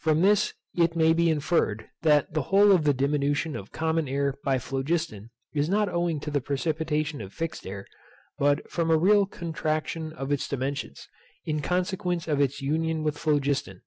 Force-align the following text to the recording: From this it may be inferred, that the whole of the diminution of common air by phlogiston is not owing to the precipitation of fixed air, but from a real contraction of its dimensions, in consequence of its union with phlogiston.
From 0.00 0.22
this 0.22 0.54
it 0.76 0.96
may 0.96 1.12
be 1.12 1.30
inferred, 1.30 1.86
that 2.02 2.34
the 2.34 2.42
whole 2.50 2.72
of 2.72 2.82
the 2.82 2.92
diminution 2.92 3.54
of 3.54 3.70
common 3.70 4.08
air 4.08 4.34
by 4.42 4.58
phlogiston 4.58 5.30
is 5.54 5.68
not 5.68 5.88
owing 5.88 6.18
to 6.22 6.32
the 6.32 6.40
precipitation 6.40 7.20
of 7.20 7.32
fixed 7.32 7.64
air, 7.64 7.86
but 8.40 8.68
from 8.68 8.90
a 8.90 8.98
real 8.98 9.24
contraction 9.24 10.12
of 10.12 10.32
its 10.32 10.48
dimensions, 10.48 11.06
in 11.46 11.60
consequence 11.62 12.26
of 12.26 12.40
its 12.40 12.60
union 12.60 13.04
with 13.04 13.16
phlogiston. 13.16 13.82